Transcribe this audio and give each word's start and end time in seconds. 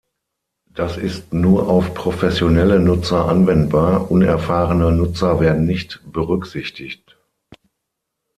Das 0.73 0.97
ist 0.97 1.31
nur 1.31 1.69
auf 1.69 1.93
professionelle 1.93 2.79
Nutzer 2.79 3.27
anwendbar, 3.27 4.09
unerfahrene 4.09 4.91
Nutzer 4.91 5.39
werden 5.39 5.65
nicht 5.67 6.01
berücksichtigt. 6.11 7.15